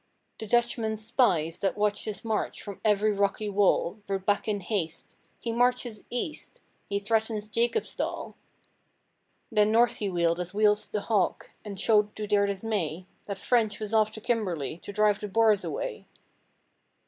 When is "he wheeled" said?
9.97-10.39